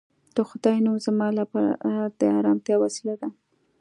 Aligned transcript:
د 0.35 0.37
خدای 0.49 0.77
نوم 0.85 0.97
زما 1.05 1.27
لپاره 1.39 1.69
د 2.19 2.21
ارامتیا 2.39 2.75
وسیله 2.79 3.13
ده 3.21 3.27